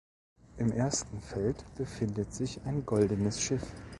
[0.57, 3.61] Im ersten Feld befindet sich ein goldenes Schiff.